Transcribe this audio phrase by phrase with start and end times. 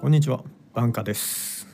[0.00, 1.66] こんにちは、バンカです。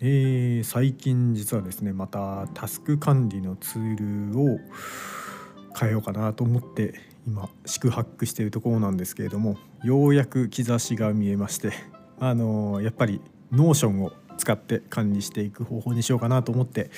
[0.00, 4.58] えー最近実はですね、またタスク管理のツールを
[5.78, 6.94] 変えようかなと思って
[7.26, 11.72] 今四苦八苦しているところなんですけれども、ようやく兆しが見えまして、
[12.18, 13.20] あのーやっぱり
[13.52, 16.90] Notion を使って管理していく方法にしようかなと思って、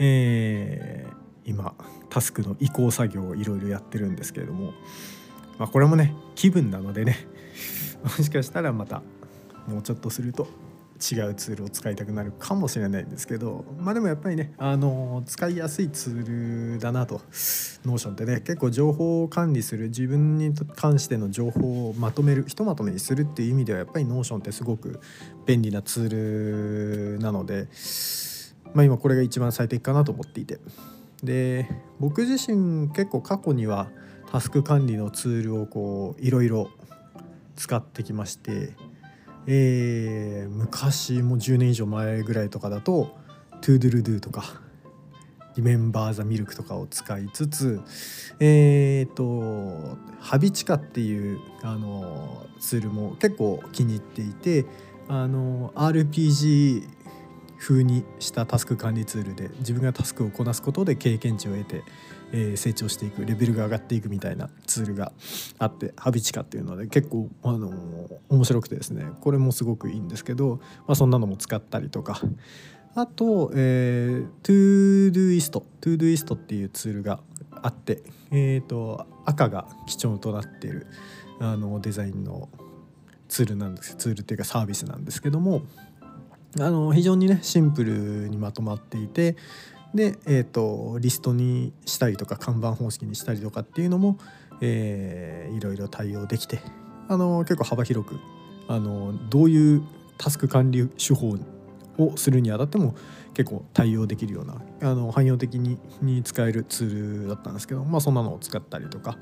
[0.00, 1.74] えー今
[2.10, 4.72] タスクの移行作業をいろいろやってるんですけれども、
[5.60, 7.28] まあ、これもね気分なのでね
[8.02, 9.00] もしかしたらまた
[9.66, 10.46] もうちょっとすると
[10.96, 17.16] 違うツールを使いたくなるかもしれないんですけどまあでもやっぱりねあの使いやすいツールだなと
[17.84, 25.00] Notion ってね結構情報を管理する自分に関しての情報をまとめるひとまとめにするっていう意味ではやっぱり Notion ってすごく
[25.44, 27.68] 便利なツールなので
[28.72, 30.58] まあ今これが一番最適かなと思っていて。
[31.22, 31.66] で
[31.98, 33.88] 僕自身結構過去には
[34.30, 36.70] タスク管理のツールをこういろいろ
[37.56, 38.74] 使ってきまして
[39.46, 43.16] えー昔もう10年以上前ぐらいとかだと
[43.62, 44.60] 「ToDoDo」とか
[45.56, 47.80] 「Remember the Milk」とかを使いつつ
[48.40, 54.66] えっ、と「ハビチカ」っていうあのツールも結構気に入っていて
[55.08, 56.88] あの RPG
[57.58, 61.82] 風にしたタスク管理ツールで自分がタスクをこなすことで経験値を得て、
[62.32, 65.12] えー成長していくレベルが上がっていくみたいなツールが
[65.58, 67.70] あってハビチカっていうので結構、あの
[68.28, 72.20] 面白くてですねこれもすごくいいんですけど、まあ、そんなのも使ったりとか。
[72.98, 80.86] あと、えー、ToDoist ToDoist っていうツールがあって、えー、と赤が基調となっている
[81.38, 82.48] あのデザインの
[83.28, 85.60] ツールなんですツールっていうかサービスなんですけども
[86.58, 89.36] あの非常にねシンプルにまとまっていて
[89.96, 94.18] で、えー、とリストにしたりとか看板方式にしたりとかっていうのも、
[94.60, 96.60] えーいろいろ対応できて
[97.08, 98.20] あの結構幅広く
[98.68, 99.82] あのどういう
[100.18, 101.36] タスク管理手法
[101.98, 102.94] をするにあたっても
[103.34, 109.16] 結構対応できるようなあの汎用的にに使えるツールだったんですけど、まあ、そんなのを使ったりとか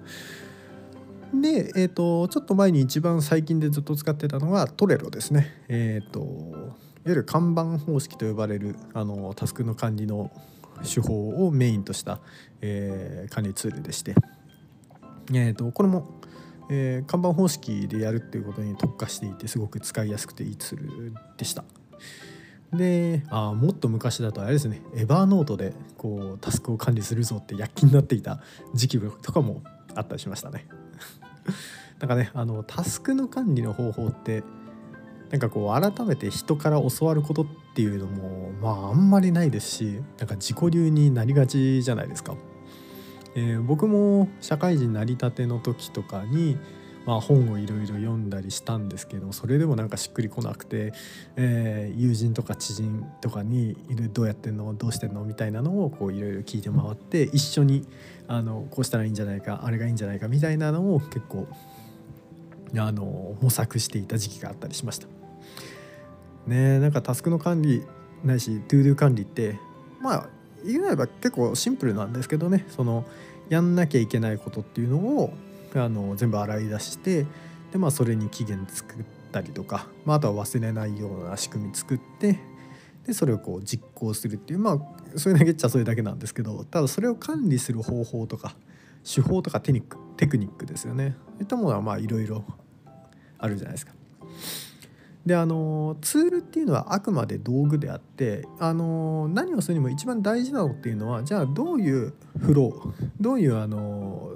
[1.32, 5.53] で、えー、とちょっと前に一番最近でずっと使ってたのがトレロですね。
[5.69, 6.76] えー、といわ
[7.06, 10.31] ゆる看板方式と呼ばれるあのタスクの管理の
[10.83, 12.21] 手法をメインとした、
[12.61, 14.15] えー管理ツールでして、
[15.33, 16.07] えー、とこれも、
[16.71, 21.65] えー看板方式でやるっていうことに特化していてすごく使いやすくていいツールでした。
[22.73, 28.41] であーもっと昔だとあれですねエバーノートでこうタスクを管理するぞって躍起になっていた
[28.75, 29.62] 時期とかも
[29.95, 30.67] あったりしましたね。
[32.01, 34.43] なんかねあのタスクの管理の方法って
[35.31, 42.37] なんかこう改めて人から教わることっていうのもまああんまりないですしなんか自己流になりがちじゃないですか。
[43.35, 46.57] えー僕も社会人なりたての時とかに、
[47.05, 50.93] まあ、本をいろいろ読んだりしたんですけどそれでもなんかしっくりこなくて、
[51.35, 54.73] えー友人とか知人とかにいるどうやってんの？
[54.75, 55.25] どうしてんの？
[55.25, 57.85] みたいなのをこういろいろ聞いて回って一緒に
[58.29, 61.49] あのこうしたらいいんじゃないかあれがいいんじゃないかみたいなのを結構
[62.81, 65.07] あの模索していた時期があったりしました。
[66.47, 67.83] ねなんかタスクの管理
[68.25, 69.59] ないし ToDo 管理って
[70.01, 70.29] まあ
[70.65, 73.05] 言うなれば結構シンプルなんですけどねその
[73.49, 75.33] やんなきゃいけないことっていうのを
[75.75, 77.27] あの全部洗い出して
[77.73, 82.39] で、まあ、それに期限作ったりとか、まあ、あとは忘れないような仕組み作って
[83.06, 88.55] でそれをこう実行するっていうまあそれだけっちゃそれだけなんですけどただそれを管理する方法とか
[89.05, 92.45] 手法とかテニックテクニックですよねそういったものはまあいろいろ
[93.44, 93.93] あるじゃないですか。
[95.27, 104.32] であのツールっていうのはあくまで道具であってあの何をするにも一番大事なのっていうのはじゃあどういうフローどういうあの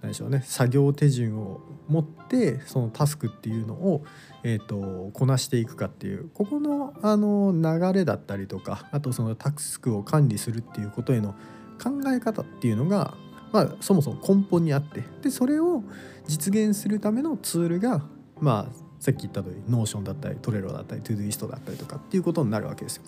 [0.00, 4.04] 何でしょうね作業手順を持ってそのタスクっていうのを、
[4.42, 11.34] えー、とこなしていくかっていうここのあの流れだったりとかあとそのタスクを管理するっていうことへの
[11.82, 13.14] 考え方っていうのが、
[13.52, 15.02] まあ、そもそも根本にあって。
[15.22, 15.82] でそれを
[16.26, 18.02] 実現するためのツールが
[18.40, 23.02] まあさっき言った通り Notion だったり Trello だったり Todoist だったりとかっていうことになるわけですよ。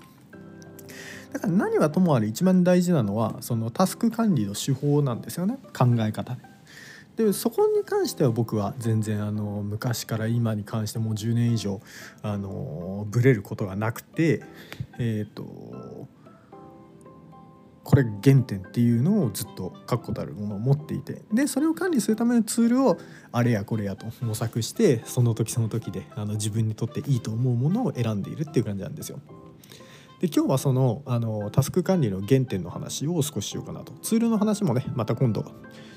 [1.33, 5.59] だから何はともあれ一番大事なのはそのタスク管理の手法なんですよね。
[5.77, 6.37] 考え方
[7.17, 7.33] で。
[7.33, 11.81] そこに関しては僕は全然あの昔から今に関してもう10年以上
[12.23, 14.43] あのブレることがなくて
[14.99, 15.43] えっ、と
[17.91, 22.99] これ原点っていうのをずっと確固たるものを持っていてでそれを管理するためのツールを
[23.33, 29.19] あれやこれやと模索してその時その時であの自分にとっていいと思うものを選んでいるっていう感じなんですよ。
[30.21, 35.45] で今日はそのあのタスク管理の原点の話を少ししようかなとツールの話もねまた今度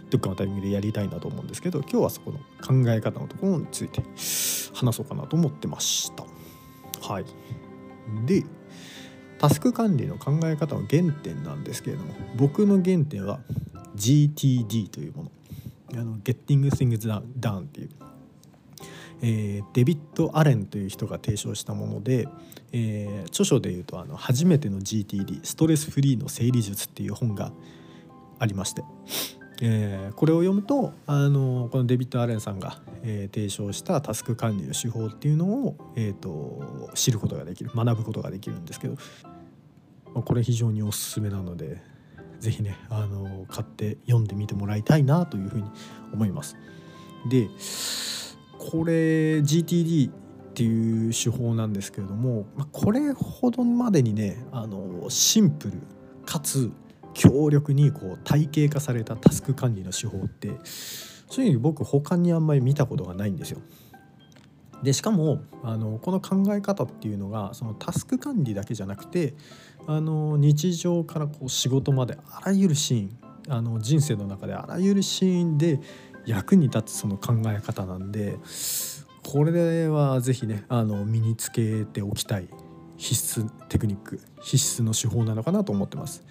[0.09, 4.01] どっかのタイミングでやりたいなと思うんですけど今日はそこの考え方のところについて
[4.73, 6.25] 話そうかなと思ってました。
[7.07, 7.25] はい、
[8.25, 8.45] で
[9.43, 13.41] タスク管理の考え方の原点なんですけれども僕の原点は
[13.93, 15.31] GTD というもの。
[15.95, 17.89] あの Getting Things Done っていう、
[19.21, 22.25] えー、デビッド・アレンという人が提唱したもので、
[22.71, 27.51] えー、著書でいうとあの初めての GTD ストレスフリーの整理術っていう本が
[28.39, 28.81] ありまして、
[29.61, 38.95] えー、これを読むとあのこのデビッド・アレンさんが、えー、提唱したタスク管理の手法っていうのを、えーと、知ることができる学ぶことができるんですけど
[40.13, 41.81] まこれ非常におすすめなので
[42.39, 45.65] 是非ねあの買って読んでみてもらいたいなというふうに
[46.13, 46.57] 思います。
[47.29, 47.49] で
[48.57, 50.13] これ GTD っ
[50.53, 55.81] ていう手法なんですけれどもまこれほどまでにねあのシンプル
[56.25, 56.71] かつ
[57.13, 60.51] 強力にこう体系化されたタスク管理の手法って
[61.29, 63.59] 正直僕他にあんまり見たことがないんですよ。
[64.83, 69.33] でしかもあのこの考え方っていうのがそのタスク管理だけじゃなくて
[69.87, 73.17] あの日常からこう仕事まであらゆるシーン
[73.49, 75.79] あの人生の中であらゆるシーンで
[76.25, 78.37] 役に立つその考え方なんで
[79.23, 82.47] これは是非ねあの身につけておきたい
[82.97, 86.23] 必須テクニック必須の手法なのかなと思ってます。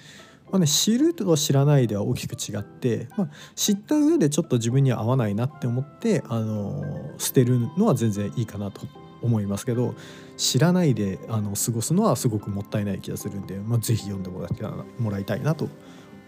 [0.52, 6.84] まあね、知ると知らないでは大きく違って、まあ、知った上でちょっと自分には合わないなって思ってあの
[7.16, 8.82] 捨てるのは全然いいかなと
[9.22, 9.94] 思いますけど
[10.36, 15.68] 知らないであの過ごすのはすごくもったいない気がするんで、まあ、ぜひ読んでもらもらいたいなと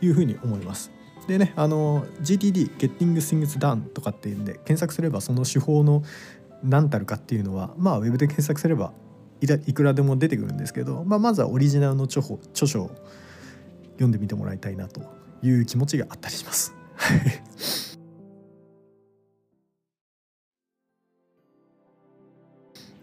[0.00, 0.91] いうふうに思います。
[1.26, 6.03] でねあの GTD Getting Things Done とかっていうんで検索すればその手法の
[6.62, 8.93] 何たるかっていうのはまあウェブで検索すれば
[9.41, 12.23] いくらでも出てくるんですけど、まあ、まずはオリジナルの著
[12.53, 12.91] 著書を
[13.94, 15.02] 読んでみてもらいたいなと
[15.43, 16.75] いう気持ちがあったりします。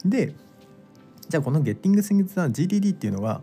[0.05, 0.33] で
[1.29, 3.41] じゃあこのゲッティング・スング・ザ・ GDD っていうのは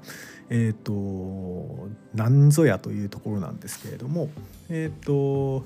[0.50, 4.28] えっ、ー、と何ぞやというところなんですけれども
[4.68, 5.64] えっ、ー、と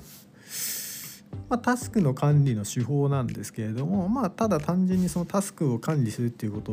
[1.53, 6.71] まあ、タスクの管理の手法なんですけれども、まあ、ただ単純にそのタスクを管理するっていうこと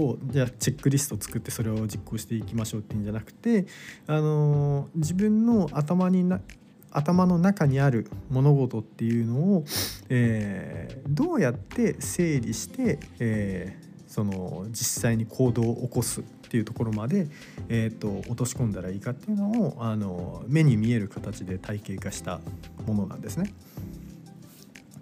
[0.00, 3.66] をじゃあチェックリストを作ってそれを実行していきましょうっていうんじゃなくて、
[4.06, 6.40] あの自分の頭にな
[6.92, 9.64] 頭の中にある物事っていうのを、
[10.10, 17.26] えー、どうやって整理して、えー、その実際に行動を起こすっていうところまで、
[17.68, 22.40] えーと、落とし込んだらいいかっていうのをあの目に見える形で体系化した
[22.86, 23.52] ものなんですね。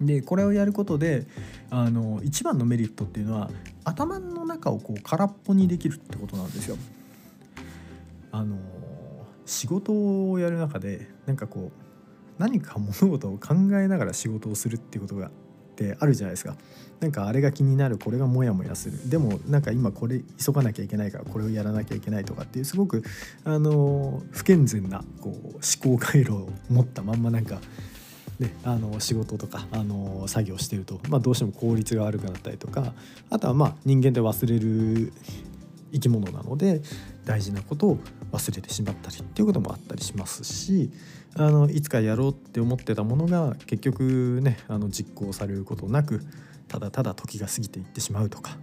[0.01, 1.25] でこれをやることで
[1.69, 3.49] あの一番のメリットっていうのは
[3.83, 6.77] 頭の中をこう空っぽにできるってことなんですよ。
[8.31, 8.57] あの
[9.45, 15.31] 仕事をやる中でなんかこう何か物事を考えながら仕事をするっていうことがっ
[15.75, 16.55] てあるじゃないですか。
[16.99, 23.03] なんかあれが気になるこれがモヤモヤするでもなんか今これ急がなきゃいけないからこれをやらなきゃいけないとかっていうすごく
[23.45, 27.61] あの不健全なこう思考回路を持ったまんまなんか
[28.39, 32.93] ね、あの仕事とかあの作業してると、まあ、どうしても効率が悪くなったりとか
[33.29, 35.11] あとはまあ人間って忘れる
[35.91, 36.81] 生き物なので
[37.25, 37.99] 大事なことを
[38.31, 40.89] 忘れてしまったりっていうこともあったりしますし
[41.35, 46.21] あのいつかやろうって思ってたものが結局ねあの実行されることなく
[46.67, 48.57] ただただ時が過ぎていってしまうとか。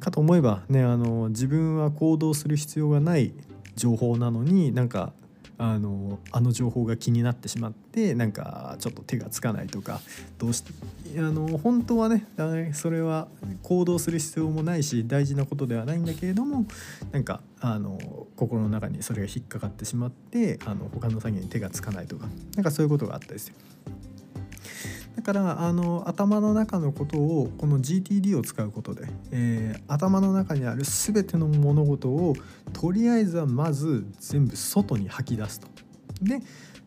[0.00, 3.32] かと思えばねあの自分は行動する必要がない
[3.76, 5.12] 情報なのになんか
[5.58, 10.00] あのあの情報が気になってしまってなんかちょっと手がつかないとか
[10.38, 10.72] どうして
[11.18, 12.26] あの本当はね
[12.72, 13.28] それは
[13.62, 16.66] 行動する必要もないし大事なことではないんだけれども
[17.12, 17.98] なんかあの
[18.36, 23.56] 心の中にそれが引っかかってしまってあの他の作業に手がつかないとかなんかそういうことがあったりする。
[25.16, 32.34] だからあの頭の中のことをこの GTD を使うことで、えー、頭の中にある全ての物事を
[32.72, 35.68] とりあえずはまず全部外に吐き出すと。
[36.22, 36.40] で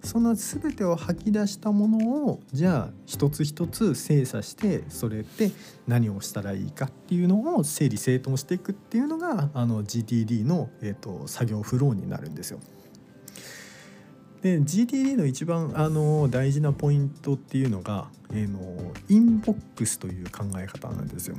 [0.03, 5.51] その全てを吐き出したものをじゃあ一つ一つ精査してそれで
[5.87, 12.59] 何をしたらいいかっていうのを整理整頓していくっていうのがあの GTD の、えーと作業フローになるんですよ。
[14.45, 21.35] で GTD の一番あの大事なポイントっていうのが、えー、のインボックスという考え方なんですよ。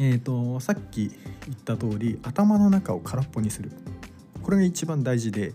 [0.00, 1.12] えーと、さっき
[1.46, 3.70] 言った通り頭の中を空っぽにする
[4.42, 5.52] これが一番大事で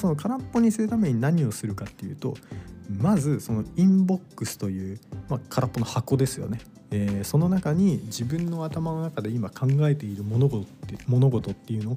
[0.00, 2.34] その空っぽにするために何をするかっていうと
[2.98, 6.58] まずそのインボックスという、まあ、空っぽの箱ですよね、
[6.90, 11.96] えー、その中に自分の頭の中で今考えている物事って物事っていうのを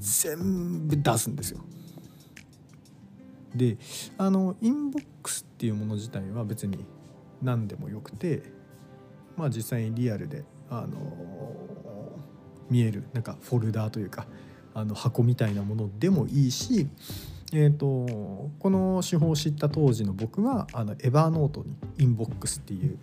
[0.00, 1.60] 全部出すんですよ。
[3.54, 3.76] で
[4.18, 6.84] あのインボックスっていうもの自体は別に
[7.42, 8.42] 何でもよくて
[9.36, 10.98] まあ実際にリアルであの
[12.70, 14.26] 見えるなんかフォルダーというか
[14.74, 16.86] あの箱みたいなものでもいいし、
[17.52, 22.98] えーと、この手法を知った当時の僕はあの Evernote にインボックスっていう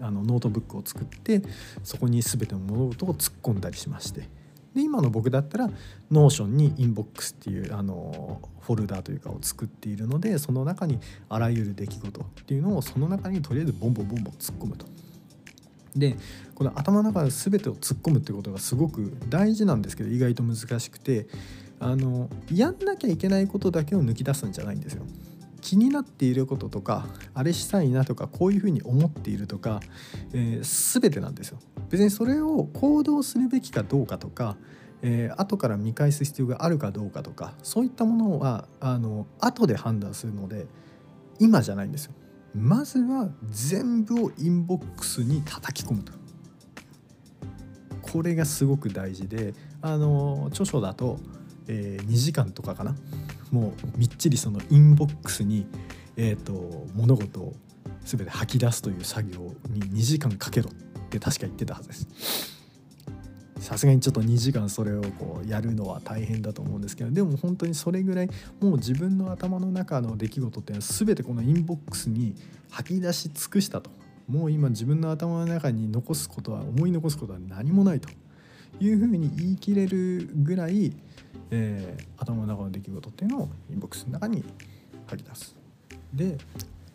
[0.00, 1.42] あのノートブックを作って
[1.84, 4.39] そこに全ての物事を突っ込んだりしまして。
[4.74, 5.70] で今の僕だったら
[6.10, 14.86] Notion にインボックスっていうあのフォルダーというかを作っているのでその中にあらゆる出来事っていうのをその中にとりあえずボンボンボンボン突っ込むと。
[15.96, 16.16] で
[16.54, 21.26] この頭の中で全てを突っ込むってことがすごく大事なんですけど意外と難しくて
[21.80, 25.02] あのやんなきゃいけないことだけを抜き出すんじゃないんですよ。
[25.60, 29.80] 気になっていることとかあれしたいなとかこういうふうに思っているとか、
[30.32, 31.58] えー、全てなんですよ。
[31.90, 34.56] 別にそれを行動するべきかどうかとか、
[35.02, 40.66] えー、後から見返す必要があるかどうかとかそういったものはあの後で判断するので
[41.38, 42.12] 今じゃないんですよ。
[42.54, 46.12] まずは全部をインボックスに叩き込むと。
[48.02, 51.18] これがすごく大事であの著書だと、
[51.68, 52.94] えー、2時間とかかな？
[53.50, 55.66] もうみっちりそのインボックスに、
[56.16, 57.54] えーと、物事を
[58.04, 62.50] 全て吐き出すという作業に2時間かけろって確か言ってたはずです。
[63.60, 72.34] さすがにちょっと2時間それをこうやるのは大変だと思うんですけどでも本当にそれぐらいもう自分の頭の中の出来事っていうのは全てこのインボックスに
[72.70, 73.90] 吐き出し尽くしたと
[74.26, 78.08] もう今自分の頭の中に残すことは思い残すことは何もないと
[78.80, 80.94] いうふうに言い切れるぐらい
[81.50, 84.44] えー、頭の中の出来事っていうのをインボックスの中に
[85.10, 85.56] 書き出す。
[86.14, 86.38] で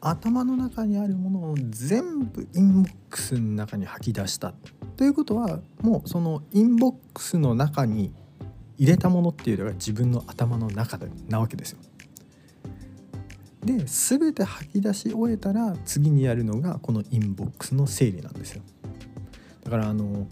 [0.01, 4.53] 頭の中にあるものを全部インボックスの中に吐き出した
[4.97, 8.13] ということはもうそのインボックスの中に
[8.77, 11.79] 入れたものっていうのが自分の頭の中なわけですよ。
[13.63, 18.62] で全て吐き出し終えたら次にやるのがこのインボックスの整理なんですよ。
[19.63, 20.27] だからあの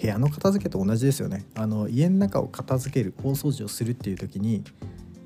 [0.00, 4.62] 部屋の片付けと同じですよねあの家の中を片付ける大掃除をするっていう時に、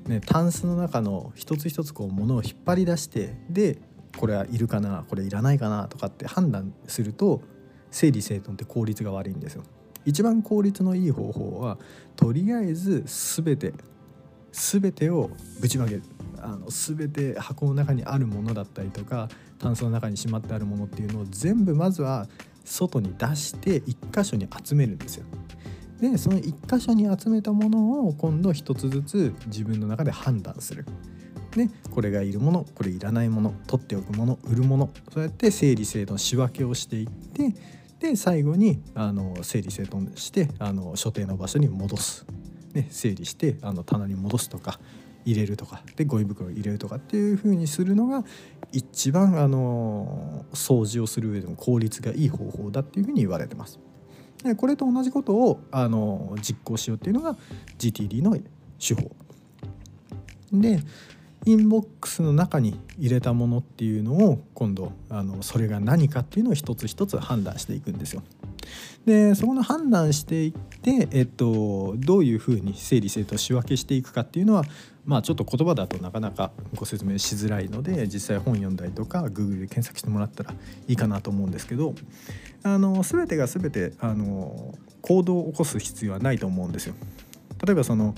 [0.07, 3.77] ね、タンスの中の一つ一つこう物を引っ張り出してで
[4.17, 7.41] これはいるかなこれいらないかなとかって判断すると
[7.91, 9.63] 整理整頓って効率が悪いんですよ。
[10.05, 11.77] 一番効率のいい方法は
[12.15, 13.73] とりあえず全て
[14.51, 15.29] 全てを
[15.61, 16.03] ぶちまける
[16.39, 22.27] あの全て箱の中にあるものだったりとかタンスの中にしまってあるものっていうのを全部まずは
[22.63, 25.25] 外に出して1箇所に集めるんですよ。
[25.99, 30.85] でその1箇所に集めたものを今度1つずつ自分の中で判断する。
[31.51, 37.53] でこれがいるものこれいらないもの取っておくもの売るものそうやって整理整頓仕分けをしていって
[37.99, 42.25] で最後にあの整理整頓してあの所定の場所に戻す、
[42.73, 44.79] ね、整理してあの棚に戻すとか
[45.25, 48.23] 入れるとかでゴミ袋入れるとかっていう風にするのが
[48.71, 53.79] 一番あの掃除をする上でも効率がいい方法だっていう風に言われてます。
[54.43, 57.37] でこれと同じことをあの実行しようっていうのが
[57.77, 58.37] GTD の
[58.79, 59.11] 手法。
[60.51, 60.79] で
[61.45, 68.23] インボックスの中に入れたものっていうのを今度あのそれが何かっていうのを一つ一つ判断していくんですよ。
[69.05, 74.63] でそこの判断していって、えっと、どういうふうに整理整頓仕分けしていくかっていうのは
[75.05, 80.51] まあちょっと言葉だとなかなかご説明しづらいので実際本読んだりとか Google で検索してもらったら
[80.87, 81.93] いいかなと思うんですけど
[82.63, 86.95] あの全てが全てあの行動を起こす必要はないと思うんですよ。
[87.65, 88.15] 例えばその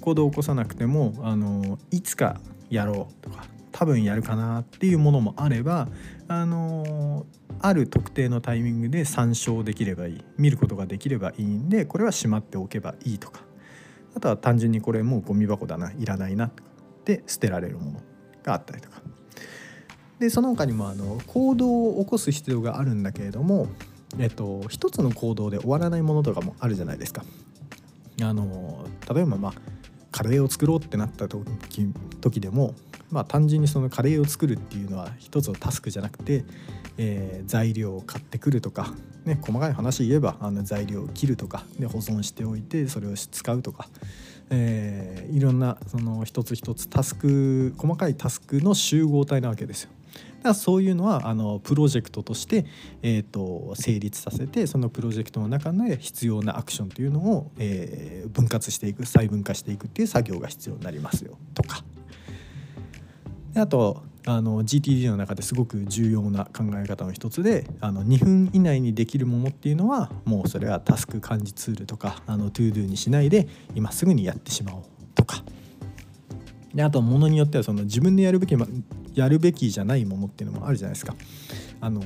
[0.00, 2.40] 行動を起こさなくてもあのいつか
[2.70, 5.88] やろうとか多分やるかなっていうものもあれば
[6.28, 7.26] あの
[7.60, 13.42] ある特定のタイミングで参照できればいい見ることができればいいんでこれはしまっておけばいいとか
[14.14, 16.50] あとは単純にこれもうゴミ箱だないらないな
[17.04, 18.00] で捨てられるもの
[18.42, 19.00] があったりとか
[20.18, 23.68] でその他にもあの行動を起こす必要があるんだけれども、
[24.18, 27.24] えっと、一つの行動で終わらないものとかもあるじゃないですか。
[28.20, 28.84] あの
[29.14, 29.52] 例えばまあ
[30.10, 31.46] カレーを作ろうってなった時
[32.20, 32.74] 時でも、
[33.10, 36.44] まあ、単純にそのカレーを作るっていうのは一つのタスクじゃなくて、
[36.98, 38.92] えー、材料を買ってくるとか、
[39.24, 43.88] ね、細かい話言えばあの材料を切るとかで保存しておいてそれを使うとか、
[44.50, 49.90] えー、いろんなその一つ一つタスク細かいタスクの集合体なわけですよ。
[50.38, 52.64] だからそういうのはあのプロジェクトとして、
[53.02, 61.84] えーと、成立させてそのプロジェクトの中で必要なアクションというのを、えー、分割していく細分化していくっていう作業が必要になりますよとか。
[63.60, 74.82] あとあの GTD の中ですごく重要な考え方の一つであの2分以内にできるものっていうのはもうそれはタスク管理ツールとかあの ToDo にしないで今すぐにやってしまおう
[75.14, 75.42] とか
[76.74, 78.54] であとものによってはその自分でやるべき
[79.14, 81.14] やるべきじゃないものっていうのもあるじゃないですか。
[81.80, 82.02] あの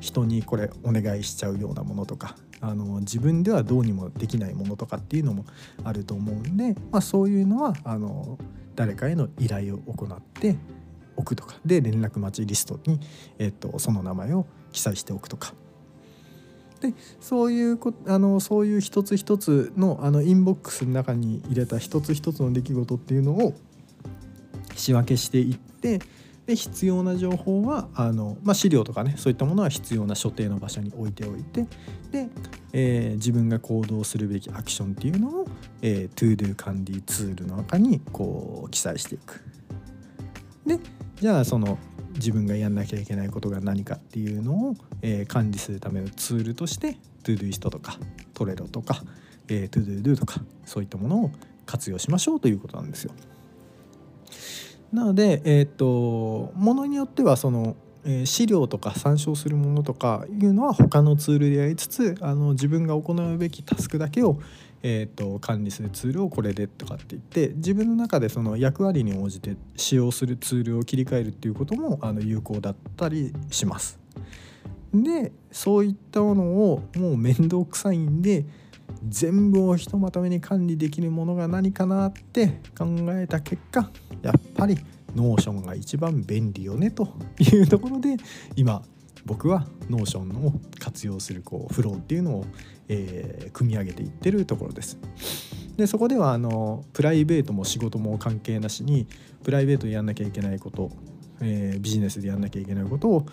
[0.00, 5.44] 人にこれお願いしちゃうようなものとかあの自分ではどうにもできないものとかっていうのも
[5.84, 8.38] あると思うんで、まあ、そういうのはあの
[8.76, 10.56] 誰かへの依頼を行って
[11.20, 12.98] おくとかで連絡待ちリストに、
[13.38, 15.54] えっと、その名前を記載しておくとか。
[16.80, 23.52] でそういうこあのそういう一つ一つのあのインボックスの中に入れた一つ一つの出来事っていうのを
[24.76, 26.00] 仕分けしていって
[26.46, 31.66] で必要な情報はあの、まあ、資料とかねそういったものは必要な所定の場所に置いておいて
[32.10, 32.28] で、
[32.72, 35.46] えー、自分が行動するべきアクションっていうのを、
[35.82, 39.44] えー、ToDo 管理ツールの中にこう記載していく。
[40.66, 40.78] で
[41.20, 41.78] じゃあその
[42.14, 47.98] 自分がやんなきゃいけないことが何かっていうのを、えー、管理するためのツールとして ToDoist とか
[48.34, 49.02] Trello とか、
[49.48, 51.30] えー、ToDoDo とかそういったものを
[51.66, 53.12] 活用しましょうということなんですよ。
[54.92, 64.40] なので、えーと、ものによってはその、えー、資料とか参照するものとかいうのは他のツールでやりつつあの自分が行うべきタスクだけを、
[64.82, 73.98] えーと、管理するツールをこれでとかって言って自分の中でその役割に応じて使用するツールを切り替えるっていうこともあの有効だったりします。
[74.92, 78.44] でそういったものをもう面倒くさいんで
[79.08, 83.90] 全部をひとまとめに管理できるものが何かなって考えた結果
[84.22, 84.76] やっぱり
[85.14, 87.08] Notion が一番便利よねと
[87.38, 88.16] いうところで
[88.56, 88.82] 今
[89.24, 92.46] 僕は Notion を活用するこうフローっていうのを、
[92.88, 94.98] えー、組み上げていってるところです。
[95.76, 99.06] でそこではあのプライベートも仕事も関係なしに
[99.42, 100.90] プライベートでやんなきゃいけないこと、
[101.40, 103.26] えー、ビジネスでやんなきゃいけないことを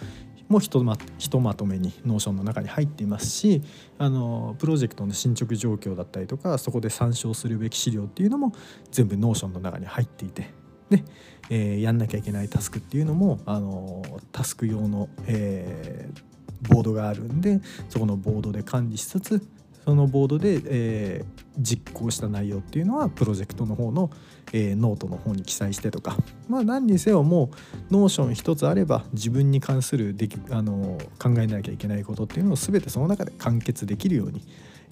[0.48, 3.62] もひとまひとまとめに Notion の中に入っていますし
[3.98, 8.54] あのプロジェクトの進捗状況だったりとかそこで参照するべき資料っていうのも
[8.92, 10.54] 全部 Notion の中に入っていて
[10.90, 11.04] で、
[11.50, 14.02] えー、やんなきゃいけないタスクっていうのもあの
[14.38, 17.60] タスク用の、えー、ボードがあるんで
[17.90, 19.42] そこのボードで管理しつつ
[19.84, 24.12] そのボードで、えー、実行した内容っていうのはプロジェクトの方の、
[24.54, 27.50] えー、ノートの方に記載してとかまあ何にせよも
[27.90, 34.44] う Notion 一つあれば自分に関するできあの考えなきゃいけないことっていうのを全てその中で完結できるように、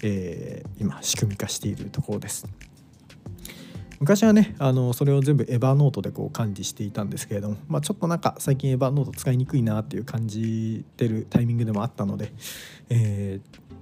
[0.02, 2.48] えー、今仕組み化しているところです。
[4.00, 12.32] 昔はねあのそれを全部 Evernote でこう管理していたんですけれども、まあ、ちょっとなんか最近 Evernote 使いにくいなっていう感じてるタイミングでもあったので、
[12.90, 13.40] え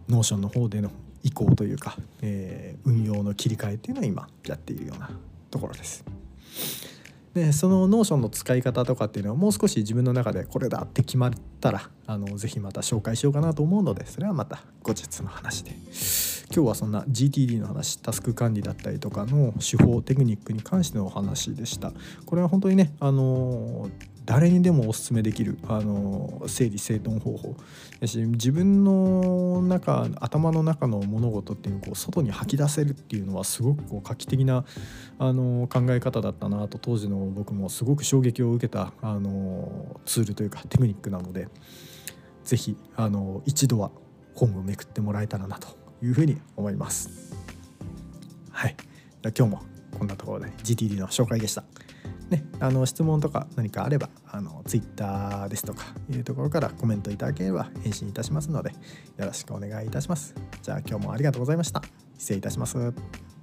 [0.08, 0.90] ー、 Notion の方での
[1.22, 5.10] 移行というか、えー、運用の切り替えっていうのは今やっているような
[5.50, 6.04] ところです。
[7.34, 15.72] でその Notion の使い方とかっていうのはもう少し自分の中でこれだって決まったらあのぜひまた紹介しようかなと思うのでそれはまた後日の話で。
[16.54, 21.92] 今日はそんな GTD の話タスク管理だったりとかの手法テクニックに関してのお話でした。
[22.26, 23.88] これは本当にねあの
[24.24, 27.56] 誰にでもおすすめできるあの整理整頓方法
[28.00, 34.64] だし自分の中頭の中の物事っていうのをこう外に吐き出せるっていうのはすごくこう画期的な
[35.18, 41.48] あの考え方だったなと当時の僕もすごく衝撃を受けたあのツールというかテクニックなので
[42.44, 43.90] 是非あの一度は
[44.34, 45.68] 本をめくってもらえたらなと
[46.02, 47.34] いうふうに思います。
[48.50, 48.76] はい、
[49.22, 49.62] 今日も
[49.98, 51.64] こんなところで GTD の紹介でした。
[52.30, 58.70] ね、あの質問とか何かあればあの Twitter ですとかいうところからコメントいただければ返信いたしますので
[59.18, 60.34] よろしくお願いいたします。
[60.62, 61.82] じゃあ今日もありがとうございました。
[62.18, 63.33] 失礼いたします。